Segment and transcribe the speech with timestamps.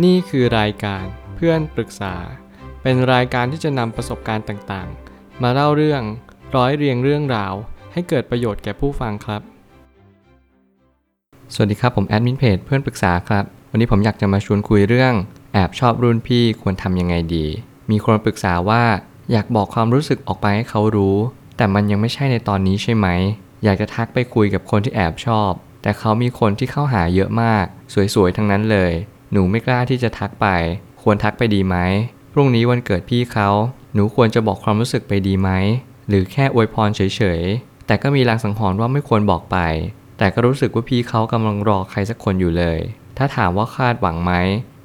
[0.00, 2.14] นี่คือรายการเพื่อนปรึกษา
[2.82, 6.02] เป็นรายการที่จะนำประสบการณ์ต่างๆ มาเล่าเรื่อง
[6.56, 7.54] ร้อยเรียงเรื่องราว
[7.92, 9.42] ให้เกิดประโยชน์แก่ผู้ฟังครับ
[11.54, 15.14] สวัสดีครับผมแอดมินเพจเพื่อนปรึกษาครับ วันนี้ผมอยากจะมาชวนคุยเรื่อง
[15.52, 17.46] แอบชอบรุ่นพี่ควรทำยังไงดี
[17.90, 18.82] มีคนปรึกษาว่า
[19.32, 21.16] อยากบอกความรู้สึกออกไปให้เขารู้
[21.56, 23.06] แต่มันยังไม่ใช่ในตอนนี้ใช่ไหม
[23.64, 25.52] อยากจะทักไปคุยกับคนที่แอบชอบ
[25.82, 27.64] แต่เขามีคนที่เข้าหาเยอะมาก
[28.14, 28.92] สวยๆทั้งนั้นเลย
[29.32, 30.46] หนูไม่กล้าที่จะทักไป
[31.02, 31.76] ควรทักไปดีไหม
[32.32, 33.48] พรุ่งนี้วันเกิดพี่เขา
[33.94, 35.50] หนูควรจะบอกความรู้สึกไปดีไหม
[36.08, 39.56] หรือแค่อวยพรเฉยๆ แต่ก็มีลางสังหรณ์ว่าไม่ควรบอกไป
[40.18, 42.78] แต่ก็รู้สึกว่าพี่เขากำลังรอใครสักคนอยู่เลย
[43.18, 44.32] ถ้าถามว่าคาดหวังไหม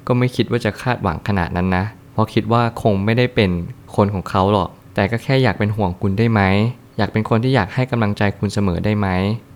[0.06, 3.50] ก็ไม่คิดว่าจะคาดหวังขนาดนั้นนะ เพราะคิดว่าคงไม่ได้เป็น
[3.96, 6.40] คนของเขาหรอก แต่ก็แค่อยากเป็นห่วงคุณได้ไหม
[6.98, 9.08] อยากเป็นคนที่อยากให้กำลังใจคุณเสมอได้ไหม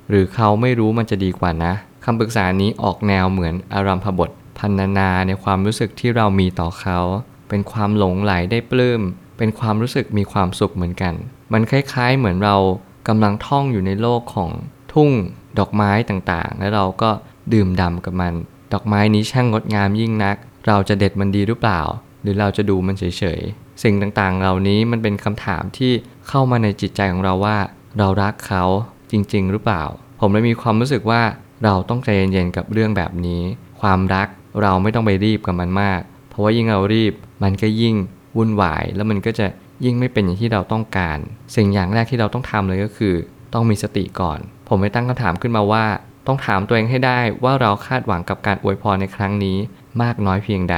[0.08, 1.72] หรือเขาไม่รู้มันจะดีกว่านะ
[2.04, 6.98] คำปรึกษานี้ออกแนวเหมือนอารัมพบท พันนาในความรู้สึกที่เรามีต่อเขา
[7.48, 9.02] เป็นความหลงไหลได้ปลื้ม
[9.38, 11.14] เป็นความรู้สึกมีความสุขเหมือนกัน
[11.52, 12.56] มันคล้ายๆ เหมือนเรา
[13.08, 14.50] กำลังท่องอยู่ในโลกของ
[14.92, 15.10] ทุ่ง
[15.58, 17.10] ดอกไม้ต่างๆ แล้วเราก็
[17.52, 18.34] ดื่มด่ำกับมัน
[18.72, 21.80] ดอกไม้นี้ช่างงดงามยิ่งนัก เราจะเด็ดมันดีหรือเปล่า
[22.22, 25.92] หรือเราจะดูมันเฉยๆ สิ่งต่างๆ เหล่านี้มันเป็นคำถามที่
[26.28, 27.58] เข้ามาในจิตใจของเราว่า
[27.98, 28.64] เรารักเขา
[29.10, 29.82] จริง ๆ หรือเปล่า
[30.20, 31.22] ผมเลยมีความรู้สึกว่า
[31.64, 33.42] เราต้องใจเย็นๆกับเรื่องแบบนี้
[33.80, 34.28] ความรัก
[34.60, 37.94] เราไม่ต้องไปรีบกับมันมาก เพราะว่ายิ่งเรารีบมันก็ยิ่ง
[38.36, 39.46] วุ่นวาย แล้วมันก็จะ
[39.84, 41.18] ยิ่งไม่เป็นอย่างที่เราต้องการ
[41.56, 43.14] สิ่งอย่างแรกที่เราต้องทำเลยก็คือ
[43.54, 45.84] ต้องมีสติก่อน ผมไปตั้งคำถามขึ้นมาว่า
[46.26, 49.56] ต้องถามตัวเองให้ได้ว่าเราคาดหวังกับการอวยพรในครั้งนี้
[50.02, 50.76] มากน้อยเพียงใด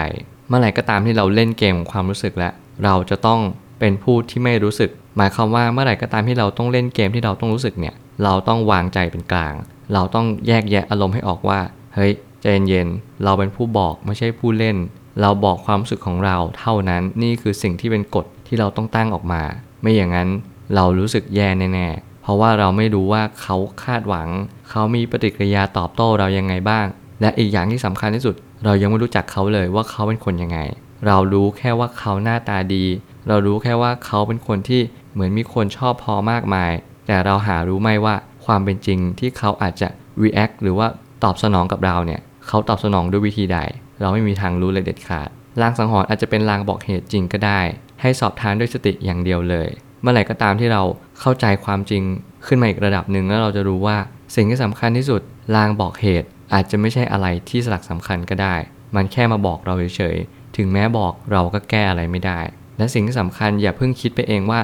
[0.49, 2.53] เมื่อไหร่ก็ตามที่เราเล่นเกมของความรู้สึกแล้ว
[2.85, 3.41] เราจะต้อง
[3.81, 9.55] เป็นผู้ที่ไม่รู้สึก หมายความว่าเมื่อไหร่ก็ตามที่เราต้องเล่นเกมที่เราต้องรู้สึกเนี่ย เราต้องวางใจเป็นกลาง
[9.95, 11.61] เราต้องแยกแยะอารมณ์ให้ออกว่า
[11.95, 12.13] เฮ้ย
[12.45, 14.77] ใจเย็นๆเราเป็นผู้บอกไม่ใช่ผู้เล่น
[15.21, 19.43] เราบอกความรู้สึกของเราเท่านั้นนี่คือสิ่งที่เป็นกฎที่เราต้องตั้งออกมา
[19.83, 20.29] ไม่อย่างนั้น
[20.75, 24.29] เรารู้สึกแย่แน่ๆเพราะว่าเราไม่รู้ว่าเขาคาดหวัง
[24.71, 26.87] เขามีปฏิกิริยาตอบโต้เรายังไงบ้าง
[27.21, 30.59] และอีกอย่างที่สำคัญที่สุด เรายังไม่รู้จักเขาเลยว่าเขาเป็นคนยังไง
[31.07, 32.85] เรารู้แค่ว่าเขาหน้าตาดี
[33.29, 34.83] เรารู้แค่ว่าเขาเป็นคนที่
[35.13, 36.73] เหมือนมีคนชอบพอมากมาย
[37.07, 38.15] แต่เราหารู้ไหมว่า
[38.45, 39.89] ความเป็นจริงที่เขาอาจจะ
[40.23, 40.89] react หรือว่า
[41.25, 43.59] ตอบสนองกับเราเนี่ย เขาตอบสนองด้วยวิธีใด
[44.01, 45.29] เราไม่มีทางรู้เลยเด็ดขาด
[45.61, 47.61] ลางสังหรณ์อาจจะเป็นลางบอกเหตุจริงก็ได้
[48.01, 49.69] ให้สอบทานด้วยสติอย่างเดียวเลย
[50.01, 50.83] เมื่อไหร่ก็ตามที่เรา
[51.21, 52.03] เข้าใจความจริง
[52.47, 53.97] ขึ้นมาอีกระดับหนึ่งแล้วเราจะรู้ว่า
[54.35, 55.23] สิ่งที่สำคัญที่สุด
[55.57, 58.55] ลางบอกเหตุอาจจะไม่ใช่อะไรที่สลักสำคัญก็ได้
[58.95, 62.41] มันแค่มาบอกเราเฉยๆถึงแม้บอกเราก็แก้อะไรไม่ได้
[62.79, 64.61] และสิ่งที่สำคัญอย่าเพิ่งคิดไปเองว่า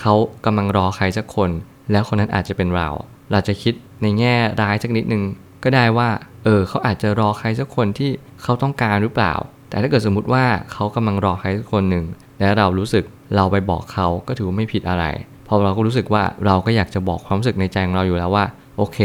[0.00, 1.50] เขากำลังรอใครสักคน
[1.90, 2.88] แล้วคนนั้นอาจจะเป็นเรา
[3.30, 5.22] เราจะคิดในแง่ร้ายสักนิดนึง
[5.64, 6.08] ก็ได้ว่า
[6.44, 8.10] เออเขาอาจจะรอใครสักคนที่
[8.42, 9.34] เขาต้องการหรือเปล่า
[9.68, 12.04] แต่ถ้าเกิดสมมติว่าเขากำลังรอใครสักคนหนึ่ง
[12.40, 13.04] และเรารู้สึก
[13.36, 15.04] เราไปบอกเขาก็ถือว่าไม่ผิดอะไร
[15.44, 18.44] เพราะเราก็รู้สึกว่าเราก็อยากจะบอกความรู้สึกในใจของเราอยู่แล้วว่า
[18.76, 18.98] โอเค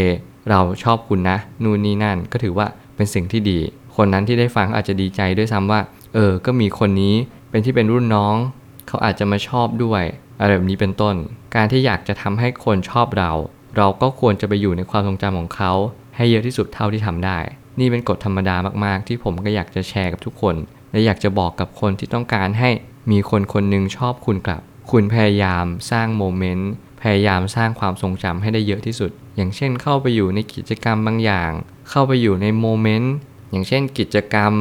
[0.50, 3.60] เราชอบคุณนะ นู่นนี่นั่นก็ถือว่าเป็นสิ่งที่ดี
[3.96, 5.82] คนนั้นที่ได้ฟังอาจจะดีใจด้วยซ้ำว่า
[6.14, 7.16] เออ ก็มีคนนี้
[7.50, 8.36] เป็นที่เป็นรุ่นน้อง
[8.88, 10.04] เขาอาจจะมาชอบด้วย
[10.42, 11.16] อะไรแบบนี้เป็นต้น
[11.56, 13.32] การที่อยากจะทำให้คนชอบเรา
[13.78, 15.74] เราก็ควรจะไปอยู่ในความทรงจำของเขา
[16.18, 17.40] ให้เยอะที่สุดเท่าที่ทำได้
[17.80, 18.56] นี่เป็นกฎธรรมดา
[18.86, 20.56] มากๆ ที่ผมก็อยากจะแชร์กับทุกคน
[20.92, 22.70] และอยากจะบอกกับคนที่ต้องการให้
[23.12, 24.62] มีคนคนหนึ่งชอบคุณกลับ
[24.92, 31.52] คุณพยายามสร้างโมเมนต์พยายามสร้างความทรงจำให้ได้เยอะที่สุด อย่างเช่นเข้าไปอยู่ในกิจกรรมบางอย่าง
[31.90, 33.14] เข้าไปอยู่ในโมเมนต์
[33.52, 34.54] อย่างเช่น กิจกรรม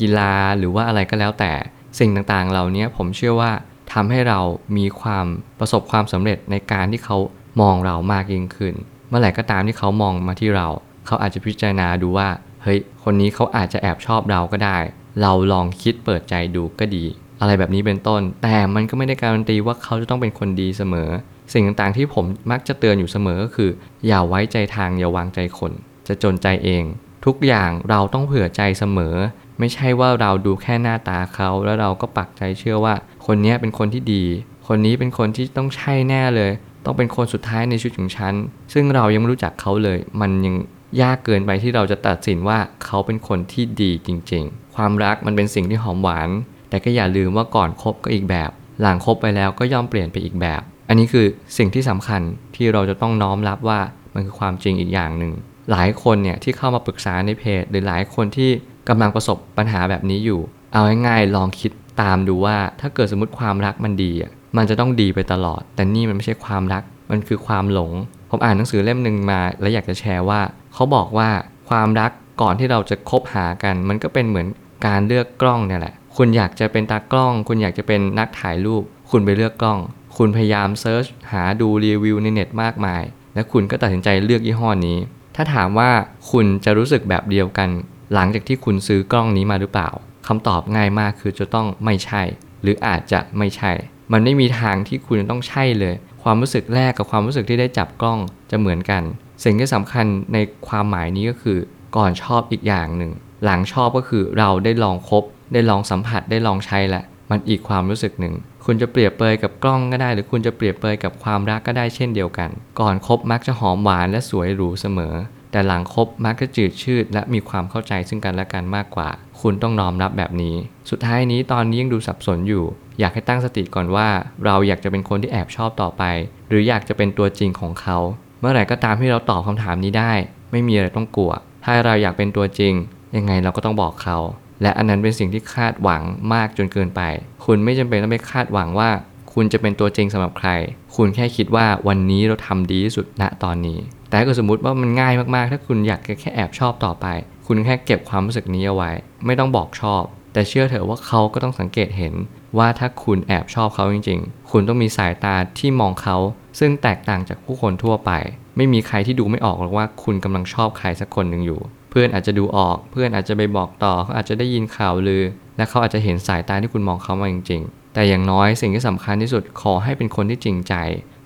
[0.00, 1.52] กีฬาหรือว่าอะไรก็แล้วแต่
[1.98, 3.52] สิ่งต่างๆ เหล่านี้ผมเชื่อว่า
[3.92, 4.40] ทำให้เรา
[4.76, 5.26] มีความ
[5.58, 7.16] ประสบความสำเร็จในการที่เขา
[7.60, 8.74] มองเรามากยิ่งขึ้น
[9.08, 10.68] เมื่อไหร่ก็ตามที่เขามองมาที่เรา
[11.06, 12.28] เขาอาจจะพิจารณาดูว่า
[12.62, 14.78] เฮ้ย คนนี้เขาอาจจะแอบชอบเราก็ได้
[15.22, 17.04] เราลองคิดเปิดใจดูก็ดี
[17.40, 21.08] อะไรแบบนี้เป็นต้น แต่มันก็ไม่ได้การันตีว่าเขาจะต้องเป็นคนดีเสมอ
[21.52, 23.70] สิ่งต่างๆที่ผมมักจะเตือนอยู่เสมอก็คือ
[24.06, 25.72] อย่าไว้ใจทางอย่าวางใจคน
[26.08, 26.84] จะจนใจเอง
[27.24, 29.14] ทุกอย่างเราต้องเผื่อใจเสมอ
[29.58, 32.94] ไม่ใช่ว่าเราดูแค่หน้าตาเขาแล้วเราก็ปักใจเชื่อว่า
[33.26, 34.24] คนนี้เป็นคนที่ดี
[34.68, 36.50] คนนี้เป็นคนที่ต้องใช่แน่เลย
[36.84, 38.34] ต้องเป็นคนสุดท้ายในชีวิตของฉัน
[38.72, 40.54] ซึ่งเรายังไม่รู้จักเขาเลย มันยัง
[41.00, 46.28] ยากเกินไปที่เราจะตัดสินว่าเขาเป็นคนที่ดีจริง ๆ ความรักมันเป็นสิ่งที่หอมหวาน
[46.70, 48.50] แต่ก็อย่าลืมว่าก่อนคบก็อีกแบบ
[48.80, 51.26] หลังคบไปแล้วก็ย่อมเปลี่ยนไปอีกแบบ อันนี้คือ
[51.58, 52.22] สิ่งที่สำคัญ
[52.56, 53.80] ที่เราจะต้องน้อมรับว่า
[54.14, 55.32] มันคือความจริงอีกอย่างหนึ่ง
[55.70, 58.50] หลายคนเนี่ยที่เข้ามาปรึกษาในเพจ หรือหลายคนที่
[58.88, 60.40] กำลังประสบปัญหาแบบนี้อยู่
[60.72, 61.72] เอาง่ายๆลองคิด
[62.02, 67.92] ตามดูว่าถ้าเกิดสมมติความรักมันดีอะมันจะต้องดีไปตลอด แต่นี่มันไม่ใช่ความรัก มันคือความหลง
[68.30, 70.40] ผมอ่านหนังสือเล่มหนึ่งมา แล้วอยากจะแชร์ว่า
[70.74, 71.30] เขาบอกว่า
[71.68, 72.10] ความรัก
[72.42, 74.46] ก่อนที่เราจะคบหากัน มันก็เป็นเหมือน
[74.86, 79.78] การเลือกกล้องเนี่ยแหละ คุณอยากจะเป็นตากล้อง คุณอยากจะเป็นนักถ่ายรูป คุณไปเลือกกล้อง
[80.16, 83.02] คุณพยายามเซิร์ชหาดูรีวิวในเน็ตมากมาย
[83.34, 84.98] และคุณก็ตัดสินใจเลือกยี่ห้อนี้
[85.36, 85.90] ถ้าถามว่า
[86.30, 87.70] คุณจะรู้สึกแบบเดียวกัน
[88.14, 89.88] หลังจากที่คุณซื้อกล้องนี้มาหรือเปล่า
[90.26, 92.22] คำตอบง่ายมากคือจะต้องไม่ใช่
[92.62, 93.72] หรืออาจจะไม่ใช่
[94.12, 98.18] มันไม่มีทางที่คุณจะต้องใช่เลย ความรู้สึกแรกกับความรู้สึกที่ได้จับกล้อง
[98.50, 99.02] จะเหมือนกัน
[99.44, 100.38] สิ่งที่สำคัญใน
[100.68, 101.58] ความหมายนี้ก็คือ
[101.96, 103.12] ก่อนชอบอีกอย่างหนึ่ง
[103.44, 108.34] หลังชอบก็คือเราได้ลองคบ ได้ลองสัมผัสได้ลองใช้แหละมันอีกความรู้สึกหนึ่ง
[108.64, 112.50] คุณจะเปรียบเปยกับกล้องก็ได้ หรือคุณจะเปรียบเปยกับความรักก็ได้เช่นเดียวกัน
[112.80, 115.14] ก่อนคบมักจะหอมหวานและสวยหรูเสมอ
[115.52, 119.08] แต่หลังคบมักจะจืดชืด และมีความเข้าใจซึ่งกันและกันมากกว่า
[119.40, 120.56] คุณต้องน้อมรับแบบนี้
[120.90, 122.64] สุดท้ายนี้ตอนนี้ยังดูสับสนอยู่
[122.98, 124.08] อยากให้ตั้งสติก่อนว่า
[124.44, 126.02] เราอยากจะเป็นคนที่แอบชอบต่อไป
[126.48, 127.98] หรืออยากจะเป็นตัวจริงของเขา
[128.42, 130.12] เมื่อไหร่ก็ตามที่เราตอบคำถามนี้ได้
[130.50, 131.32] ไม่มีอะไรต้องกลัว
[131.64, 132.74] ถ้าเราอยากเป็นตัวจริง
[133.16, 134.18] ยังไงเราก็ต้องบอกเขา
[134.62, 136.02] และอันนั้นเป็นสิ่งที่คาดหวัง
[136.32, 137.02] มากจนเกินไป
[137.44, 138.90] คุณไม่จำเป็นต้องไปคาดหวังว่า
[139.32, 140.50] คุณจะเป็นตัวจริงสำหรับใคร
[140.96, 143.78] คุณแค่คิดว่าวันนี้เราทำดีที่สุดณตอนนี้
[144.08, 147.06] แต่ถ้าเกิดสมมติว่ามันง่ายมากๆ ถ้าคุณอยากแค่แอบชอบต่อไป
[147.46, 148.90] คุณแค่เก็บความรู้สึกนี้เอาไว้
[149.26, 150.02] ไม่ต้องบอกชอบ
[150.32, 152.14] แต่เชื่อเถอะว่าเขาก็ต้องสังเกตเห็น
[152.58, 156.16] ว่าถ้าคุณแอบชอบเขาจริง ๆ คุณต้องมีสายตาที่มองเขา
[156.58, 158.10] ซึ่งแตกต่างจากผู้คนทั่วไป
[158.56, 161.60] ไม่มีใครที่ดูไม่ออกหรอกว่าคุณกำลังชอบใครสักคนหนึ่งอยู่
[161.90, 165.24] เพื่อนอาจจะดูออก เพื่อนอาจจะไปบอกต่อเขาอาจจะได้ยินข่าวลือ
[165.56, 170.74] และเขาอาจจะเห็นสายตาที่คุณมองเขามาจริง ๆ แต่อย่างน้อยสิ่งที่สำคัญที่สุดขอให้เป็นคนที่จริงใจ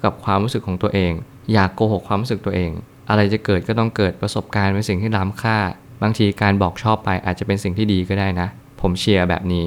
[0.05, 1.13] กับความรู้สึกของตัวเอง
[1.53, 2.71] อย่ากโกหกความรู้สึกตัวเอง
[3.11, 5.59] อะไรจะเกิดก็ต้องเกิดประสบการณ์เป็นสิ่งที่ล้ำค่า
[6.03, 8.49] บางทีการบอกชอบไปอาจจะเป็นสิ่งที่ดีก็ได้นะ
[8.81, 9.67] ผมเชียร์แบบนี้